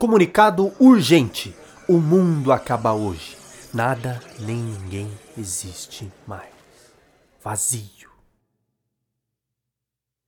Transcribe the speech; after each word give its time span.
Comunicado 0.00 0.72
urgente: 0.80 1.54
o 1.86 1.98
mundo 1.98 2.52
acaba 2.52 2.94
hoje. 2.94 3.36
Nada 3.74 4.18
nem 4.38 4.56
ninguém 4.56 5.12
existe 5.36 6.10
mais. 6.26 6.48
Vazio. 7.44 8.08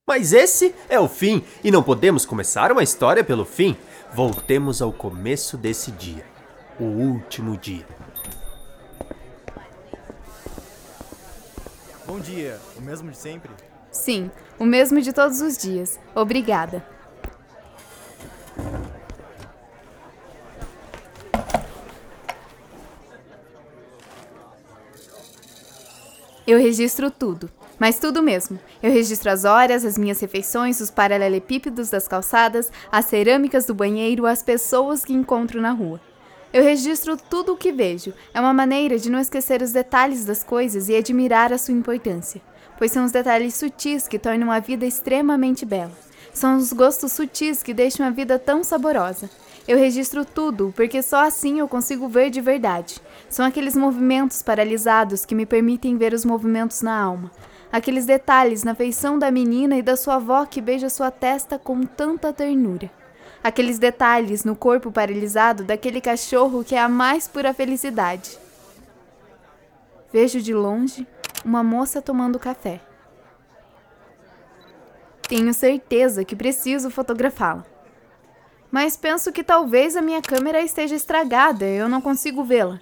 Mas 0.06 0.34
esse 0.34 0.74
é 0.90 1.00
o 1.00 1.08
fim 1.08 1.42
e 1.64 1.70
não 1.70 1.82
podemos 1.82 2.26
começar 2.26 2.70
uma 2.70 2.82
história 2.82 3.24
pelo 3.24 3.46
fim. 3.46 3.74
Voltemos 4.12 4.82
ao 4.82 4.92
começo 4.92 5.56
desse 5.56 5.90
dia, 5.90 6.26
o 6.78 6.84
último 6.84 7.56
dia. 7.56 7.86
Bom 12.06 12.20
dia, 12.20 12.60
o 12.76 12.82
mesmo 12.82 13.10
de 13.10 13.16
sempre? 13.16 13.50
Sim, 13.90 14.30
o 14.58 14.66
mesmo 14.66 15.00
de 15.00 15.14
todos 15.14 15.40
os 15.40 15.56
dias. 15.56 15.98
Obrigada. 16.14 16.91
Eu 26.44 26.58
registro 26.58 27.08
tudo, 27.08 27.48
mas 27.78 28.00
tudo 28.00 28.20
mesmo. 28.20 28.58
Eu 28.82 28.90
registro 28.90 29.30
as 29.30 29.44
horas, 29.44 29.84
as 29.84 29.96
minhas 29.96 30.20
refeições, 30.20 30.80
os 30.80 30.90
paralelepípedos 30.90 31.88
das 31.88 32.08
calçadas, 32.08 32.70
as 32.90 33.04
cerâmicas 33.04 33.64
do 33.64 33.74
banheiro, 33.74 34.26
as 34.26 34.42
pessoas 34.42 35.04
que 35.04 35.12
encontro 35.12 35.60
na 35.60 35.70
rua. 35.70 36.00
Eu 36.52 36.64
registro 36.64 37.16
tudo 37.16 37.52
o 37.52 37.56
que 37.56 37.70
vejo. 37.70 38.12
É 38.34 38.40
uma 38.40 38.52
maneira 38.52 38.98
de 38.98 39.08
não 39.08 39.20
esquecer 39.20 39.62
os 39.62 39.70
detalhes 39.70 40.24
das 40.24 40.42
coisas 40.42 40.88
e 40.88 40.96
admirar 40.96 41.52
a 41.52 41.58
sua 41.58 41.74
importância, 41.74 42.42
pois 42.76 42.90
são 42.90 43.04
os 43.04 43.12
detalhes 43.12 43.54
sutis 43.54 44.08
que 44.08 44.18
tornam 44.18 44.50
a 44.50 44.58
vida 44.58 44.84
extremamente 44.84 45.64
bela. 45.64 45.96
São 46.34 46.56
os 46.56 46.72
gostos 46.72 47.12
sutis 47.12 47.62
que 47.62 47.72
deixam 47.72 48.04
a 48.04 48.10
vida 48.10 48.36
tão 48.38 48.64
saborosa. 48.64 49.30
Eu 49.66 49.78
registro 49.78 50.24
tudo, 50.24 50.72
porque 50.74 51.02
só 51.02 51.24
assim 51.24 51.60
eu 51.60 51.68
consigo 51.68 52.08
ver 52.08 52.30
de 52.30 52.40
verdade. 52.40 53.00
São 53.28 53.46
aqueles 53.46 53.76
movimentos 53.76 54.42
paralisados 54.42 55.24
que 55.24 55.36
me 55.36 55.46
permitem 55.46 55.96
ver 55.96 56.12
os 56.12 56.24
movimentos 56.24 56.82
na 56.82 57.00
alma. 57.00 57.30
Aqueles 57.70 58.04
detalhes 58.04 58.64
na 58.64 58.74
feição 58.74 59.18
da 59.18 59.30
menina 59.30 59.76
e 59.76 59.82
da 59.82 59.96
sua 59.96 60.16
avó 60.16 60.44
que 60.44 60.60
beija 60.60 60.90
sua 60.90 61.10
testa 61.10 61.58
com 61.58 61.82
tanta 61.82 62.32
ternura. 62.32 62.90
Aqueles 63.42 63.78
detalhes 63.78 64.44
no 64.44 64.56
corpo 64.56 64.90
paralisado 64.90 65.64
daquele 65.64 66.00
cachorro 66.00 66.64
que 66.64 66.74
é 66.74 66.80
a 66.80 66.88
mais 66.88 67.28
pura 67.28 67.54
felicidade. 67.54 68.38
Vejo 70.12 70.40
de 70.40 70.52
longe 70.52 71.06
uma 71.44 71.62
moça 71.62 72.02
tomando 72.02 72.38
café. 72.38 72.80
Tenho 75.28 75.54
certeza 75.54 76.24
que 76.24 76.36
preciso 76.36 76.90
fotografá-la 76.90 77.71
mas 78.72 78.96
penso 78.96 79.30
que 79.30 79.44
talvez 79.44 79.94
a 79.94 80.00
minha 80.00 80.22
câmera 80.22 80.62
esteja 80.62 80.96
estragada 80.96 81.66
eu 81.66 81.90
não 81.90 82.00
consigo 82.00 82.42
vê-la. 82.42 82.80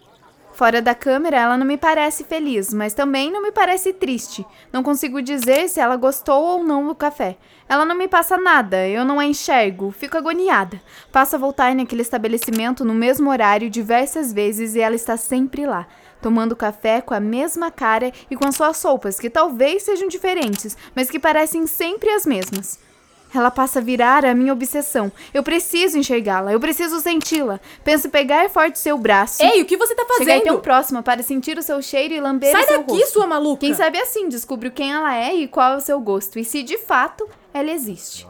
Fora 0.52 0.83
da 0.83 0.94
câmera, 0.94 1.38
ela 1.38 1.56
não 1.56 1.66
me 1.66 1.77
parece 1.77 2.22
feliz, 2.22 2.72
mas 2.72 2.92
também 2.92 3.33
não 3.33 3.42
me 3.42 3.50
parece 3.50 3.92
triste. 3.92 4.44
Não 4.72 4.83
consigo 4.83 5.22
dizer 5.22 5.68
se 5.68 5.80
ela 5.80 5.96
gostou 5.96 6.42
ou 6.42 6.62
não 6.62 6.86
do 6.86 6.94
café. 6.94 7.38
Ela 7.68 7.84
não 7.84 7.94
me 7.94 8.06
passa 8.06 8.36
nada, 8.36 8.86
eu 8.86 9.05
não 9.05 9.18
a 9.18 9.24
enxergo, 9.24 9.91
fico 9.91 10.18
agoniada. 10.18 10.80
Passo 11.11 11.34
a 11.34 11.38
voltar 11.38 11.74
naquele 11.74 12.02
estabelecimento 12.02 12.84
no 12.84 12.94
mesmo 12.94 13.30
horário 13.30 13.70
diversas 13.70 14.33
vezes 14.33 14.74
e 14.74 14.80
ela 14.80 14.94
está 14.94 15.16
sempre 15.16 15.66
lá, 15.66 15.86
tomando 16.20 16.55
café 16.55 17.00
com 17.00 17.14
a 17.14 17.20
mesma 17.20 17.70
cara 17.70 18.12
e 18.30 18.36
com 18.36 18.46
as 18.46 18.56
suas 18.56 18.83
roupas, 18.83 19.18
que 19.18 19.30
talvez 19.30 19.84
sejam 19.84 20.08
diferentes, 20.08 20.77
mas 20.94 21.08
que 21.08 21.18
parecem 21.18 21.66
sempre 21.66 22.11
as 22.11 22.27
mesmas. 22.27 22.89
Ela 23.33 23.50
passa 23.50 23.78
a 23.78 23.83
virar 23.83 24.25
a 24.25 24.34
minha 24.34 24.53
obsessão. 24.53 25.11
Eu 25.33 25.42
preciso 25.42 25.97
enxergá-la, 25.98 26.53
eu 26.53 26.59
preciso 26.61 27.00
senti-la. 27.00 27.61
Penso 27.84 28.09
em 28.09 28.11
pegar 28.11 28.48
forte 28.50 28.78
seu 28.78 28.98
braço. 28.98 29.42
Ei, 29.42 29.62
o 29.62 29.64
que 29.64 29.77
você 29.77 29.95
tá 29.95 30.05
fazendo? 30.06 30.27
Chegar 30.28 30.45
tão 30.45 30.61
próxima 30.61 31.03
para 31.03 31.23
sentir 31.23 31.56
o 31.56 31.62
seu 31.62 31.80
cheiro 31.80 32.13
e 32.14 32.20
lamber 32.20 32.51
Sai 32.51 32.64
o 32.64 32.67
seu 32.67 32.79
daqui, 32.79 32.92
rosto. 32.92 33.13
sua 33.13 33.27
maluca! 33.27 33.61
Quem 33.61 33.74
sabe 33.74 33.98
assim 34.01 34.29
descubro 34.29 34.70
quem 34.70 34.92
ela 34.92 35.14
é 35.17 35.35
e 35.35 35.46
qual 35.48 35.74
é 35.74 35.77
o 35.77 35.80
seu 35.80 36.01
gosto. 36.01 36.39
E 36.39 36.45
se 36.45 36.63
de 36.63 36.79
fato 36.79 37.29
ela 37.55 37.70
existe. 37.70 38.27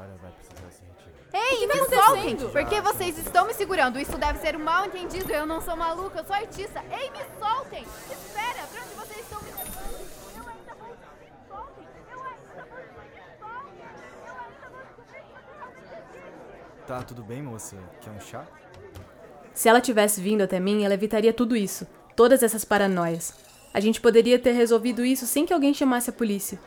Ei, 1.32 1.66
me 1.66 1.74
tá 1.86 2.02
soltem! 2.06 2.36
Por 2.36 2.64
que 2.64 2.80
vocês 2.80 3.16
estão 3.18 3.46
me 3.46 3.54
segurando? 3.54 3.98
Isso 4.00 4.18
deve 4.18 4.38
ser 4.40 4.56
um 4.56 4.64
mal 4.64 4.84
entendido. 4.86 5.32
Eu 5.32 5.46
não 5.46 5.60
sou 5.60 5.76
maluca, 5.76 6.18
eu 6.18 6.24
sou 6.24 6.34
artista. 6.34 6.82
Ei, 6.90 7.08
me 7.10 7.24
soltem! 7.38 7.84
Espera, 8.10 8.66
pra 8.72 8.82
onde 8.82 8.94
vocês 9.08 9.20
estão 9.20 9.40
me 9.40 9.50
levando? 9.50 10.00
Eu 10.36 10.48
ainda 10.48 10.74
vou 10.74 10.88
descobrir. 10.88 11.30
Me 11.30 11.48
soltem! 11.48 11.86
Eu 12.12 12.18
ainda 12.20 12.66
vou 12.68 12.80
descobrir. 12.82 13.14
Me 13.14 13.38
soltem! 13.38 13.86
Eu 14.26 14.34
ainda 14.42 14.68
vou 14.70 14.80
descobrir 14.82 15.20
o 15.20 15.38
que 15.38 15.52
realmente 15.54 15.92
existe. 15.94 16.79
Tá 16.90 17.04
tudo 17.04 17.22
bem, 17.22 17.40
moça? 17.40 17.76
Quer 18.00 18.10
um 18.10 18.18
chá? 18.18 18.44
Se 19.54 19.68
ela 19.68 19.80
tivesse 19.80 20.20
vindo 20.20 20.42
até 20.42 20.58
mim, 20.58 20.82
ela 20.82 20.94
evitaria 20.94 21.32
tudo 21.32 21.54
isso, 21.54 21.86
todas 22.16 22.42
essas 22.42 22.64
paranoias. 22.64 23.32
A 23.72 23.78
gente 23.78 24.00
poderia 24.00 24.40
ter 24.40 24.50
resolvido 24.50 25.04
isso 25.04 25.24
sem 25.24 25.46
que 25.46 25.52
alguém 25.52 25.72
chamasse 25.72 26.10
a 26.10 26.12
polícia. 26.12 26.58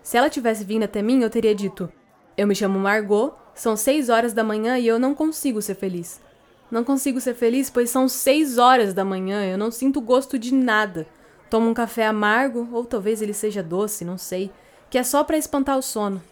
Se 0.00 0.16
ela 0.16 0.30
tivesse 0.30 0.62
vindo 0.62 0.84
até 0.84 1.02
mim, 1.02 1.22
eu 1.22 1.28
teria 1.28 1.52
dito: 1.52 1.92
Eu 2.36 2.46
me 2.46 2.54
chamo 2.54 2.78
Margot, 2.78 3.34
são 3.52 3.76
seis 3.76 4.08
horas 4.08 4.32
da 4.32 4.44
manhã 4.44 4.78
e 4.78 4.86
eu 4.86 4.96
não 4.96 5.12
consigo 5.12 5.60
ser 5.60 5.74
feliz. 5.74 6.20
Não 6.70 6.84
consigo 6.84 7.20
ser 7.20 7.34
feliz, 7.34 7.68
pois 7.68 7.90
são 7.90 8.08
seis 8.08 8.58
horas 8.58 8.94
da 8.94 9.04
manhã, 9.04 9.44
eu 9.44 9.58
não 9.58 9.72
sinto 9.72 10.00
gosto 10.00 10.38
de 10.38 10.54
nada. 10.54 11.04
Tomo 11.50 11.68
um 11.68 11.74
café 11.74 12.06
amargo, 12.06 12.68
ou 12.70 12.84
talvez 12.84 13.20
ele 13.20 13.34
seja 13.34 13.60
doce, 13.60 14.04
não 14.04 14.18
sei, 14.18 14.52
que 14.88 14.98
é 14.98 15.02
só 15.02 15.24
para 15.24 15.36
espantar 15.36 15.76
o 15.76 15.82
sono. 15.82 16.22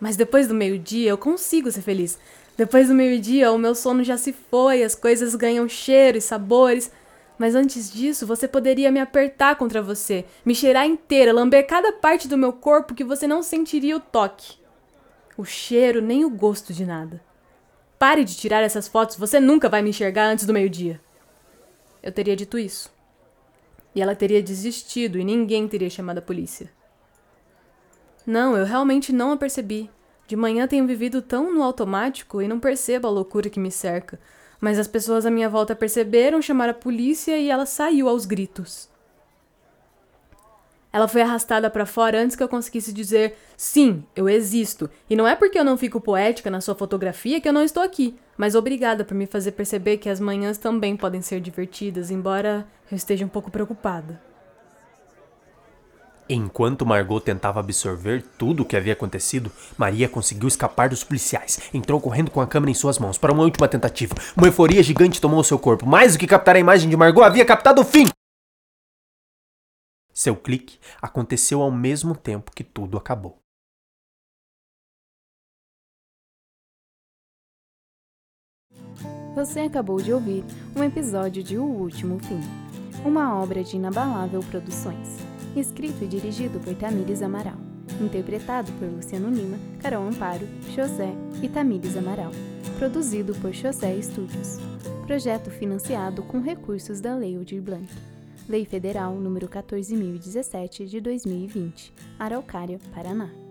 Mas 0.00 0.16
depois 0.16 0.46
do 0.46 0.54
meio-dia 0.54 1.10
eu 1.10 1.18
consigo 1.18 1.70
ser 1.70 1.82
feliz. 1.82 2.18
Depois 2.58 2.88
do 2.88 2.94
meio-dia 2.94 3.52
o 3.52 3.56
meu 3.56 3.72
sono 3.72 4.02
já 4.02 4.16
se 4.16 4.32
foi, 4.32 4.82
as 4.82 4.96
coisas 4.96 5.36
ganham 5.36 5.68
cheiro 5.68 6.18
e 6.18 6.20
sabores. 6.20 6.90
Mas 7.38 7.54
antes 7.54 7.88
disso, 7.88 8.26
você 8.26 8.48
poderia 8.48 8.90
me 8.90 8.98
apertar 8.98 9.54
contra 9.54 9.80
você, 9.80 10.24
me 10.44 10.56
cheirar 10.56 10.84
inteira, 10.84 11.32
lamber 11.32 11.64
cada 11.68 11.92
parte 11.92 12.26
do 12.26 12.36
meu 12.36 12.52
corpo 12.52 12.96
que 12.96 13.04
você 13.04 13.28
não 13.28 13.44
sentiria 13.44 13.96
o 13.96 14.00
toque. 14.00 14.58
O 15.36 15.44
cheiro 15.44 16.02
nem 16.02 16.24
o 16.24 16.30
gosto 16.30 16.72
de 16.72 16.84
nada. 16.84 17.22
Pare 17.96 18.24
de 18.24 18.36
tirar 18.36 18.64
essas 18.64 18.88
fotos, 18.88 19.14
você 19.14 19.38
nunca 19.38 19.68
vai 19.68 19.80
me 19.80 19.90
enxergar 19.90 20.26
antes 20.26 20.44
do 20.44 20.52
meio-dia. 20.52 21.00
Eu 22.02 22.10
teria 22.10 22.34
dito 22.34 22.58
isso. 22.58 22.92
E 23.94 24.02
ela 24.02 24.16
teria 24.16 24.42
desistido 24.42 25.16
e 25.16 25.22
ninguém 25.22 25.68
teria 25.68 25.88
chamado 25.88 26.18
a 26.18 26.22
polícia. 26.22 26.68
Não, 28.26 28.56
eu 28.56 28.66
realmente 28.66 29.12
não 29.12 29.30
a 29.30 29.36
percebi. 29.36 29.88
De 30.28 30.36
manhã 30.36 30.68
tenho 30.68 30.86
vivido 30.86 31.22
tão 31.22 31.50
no 31.54 31.62
automático 31.62 32.42
e 32.42 32.46
não 32.46 32.60
percebo 32.60 33.06
a 33.06 33.10
loucura 33.10 33.48
que 33.48 33.58
me 33.58 33.70
cerca. 33.70 34.20
Mas 34.60 34.78
as 34.78 34.86
pessoas 34.86 35.24
à 35.24 35.30
minha 35.30 35.48
volta 35.48 35.74
perceberam, 35.74 36.42
chamaram 36.42 36.72
a 36.72 36.74
polícia 36.74 37.38
e 37.38 37.48
ela 37.48 37.64
saiu 37.64 38.10
aos 38.10 38.26
gritos. 38.26 38.90
Ela 40.92 41.08
foi 41.08 41.22
arrastada 41.22 41.70
para 41.70 41.86
fora 41.86 42.20
antes 42.20 42.36
que 42.36 42.42
eu 42.42 42.48
conseguisse 42.48 42.92
dizer: 42.92 43.38
sim, 43.56 44.04
eu 44.14 44.28
existo. 44.28 44.90
E 45.08 45.16
não 45.16 45.26
é 45.26 45.34
porque 45.34 45.58
eu 45.58 45.64
não 45.64 45.78
fico 45.78 45.98
poética 45.98 46.50
na 46.50 46.60
sua 46.60 46.74
fotografia 46.74 47.40
que 47.40 47.48
eu 47.48 47.52
não 47.52 47.62
estou 47.64 47.82
aqui. 47.82 48.14
Mas 48.36 48.54
obrigada 48.54 49.06
por 49.06 49.14
me 49.14 49.26
fazer 49.26 49.52
perceber 49.52 49.96
que 49.96 50.10
as 50.10 50.20
manhãs 50.20 50.58
também 50.58 50.94
podem 50.94 51.22
ser 51.22 51.40
divertidas, 51.40 52.10
embora 52.10 52.66
eu 52.90 52.96
esteja 52.96 53.24
um 53.24 53.28
pouco 53.28 53.50
preocupada. 53.50 54.27
Enquanto 56.30 56.84
Margot 56.84 57.20
tentava 57.20 57.60
absorver 57.60 58.22
tudo 58.36 58.62
o 58.62 58.66
que 58.66 58.76
havia 58.76 58.92
acontecido, 58.92 59.50
Maria 59.78 60.08
conseguiu 60.08 60.46
escapar 60.46 60.90
dos 60.90 61.02
policiais. 61.02 61.58
Entrou 61.72 61.98
correndo 61.98 62.30
com 62.30 62.40
a 62.40 62.46
câmera 62.46 62.70
em 62.70 62.74
suas 62.74 62.98
mãos 62.98 63.16
para 63.16 63.32
uma 63.32 63.44
última 63.44 63.66
tentativa. 63.66 64.14
Uma 64.36 64.46
euforia 64.46 64.82
gigante 64.82 65.20
tomou 65.20 65.42
seu 65.42 65.58
corpo. 65.58 65.86
Mais 65.86 66.12
do 66.12 66.18
que 66.18 66.26
captar 66.26 66.56
a 66.56 66.58
imagem 66.58 66.90
de 66.90 66.96
Margot, 66.96 67.22
havia 67.22 67.46
captado 67.46 67.80
o 67.80 67.84
fim! 67.84 68.06
Seu 70.12 70.36
clique 70.36 70.78
aconteceu 71.00 71.62
ao 71.62 71.70
mesmo 71.70 72.14
tempo 72.14 72.52
que 72.52 72.64
tudo 72.64 72.98
acabou. 72.98 73.38
Você 79.34 79.60
acabou 79.60 80.02
de 80.02 80.12
ouvir 80.12 80.44
um 80.74 80.82
episódio 80.82 81.42
de 81.44 81.56
O 81.56 81.62
Último 81.62 82.18
Fim, 82.18 82.40
uma 83.04 83.40
obra 83.40 83.62
de 83.62 83.76
Inabalável 83.76 84.40
Produções, 84.50 85.16
escrito 85.58 86.04
e 86.04 86.06
dirigido 86.06 86.60
por 86.60 86.74
Tamires 86.74 87.22
Amaral, 87.22 87.58
interpretado 88.00 88.70
por 88.72 88.88
Luciano 88.88 89.30
Lima, 89.30 89.58
Carol 89.80 90.06
Amparo, 90.06 90.46
José 90.74 91.12
e 91.42 91.48
Tamires 91.48 91.96
Amaral, 91.96 92.32
produzido 92.78 93.34
por 93.36 93.54
José 93.54 94.00
Studios. 94.00 94.58
Projeto 95.06 95.50
financiado 95.50 96.22
com 96.22 96.40
recursos 96.40 97.00
da 97.00 97.14
Lei 97.14 97.36
Aldir 97.36 97.62
Blanc. 97.62 97.88
Lei 98.48 98.64
Federal 98.64 99.14
número 99.14 99.48
14017 99.48 100.86
de 100.86 101.00
2020, 101.00 101.92
Araucária, 102.18 102.78
Paraná. 102.94 103.47